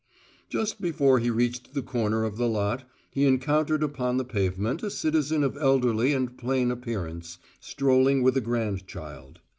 [0.49, 4.89] Just before he reached the corner of the lot, he encountered upon the pavement a
[4.89, 9.41] citizen of elderly and plain appearance, strolling with a grandchild.